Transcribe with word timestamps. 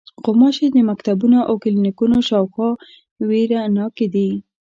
غوماشې 0.23 0.67
د 0.71 0.77
مکتبونو 0.89 1.39
او 1.49 1.53
کلینیکونو 1.63 2.17
شاوخوا 2.29 2.69
وېره 3.29 3.61
ناکې 3.77 4.07
دي. 4.13 4.29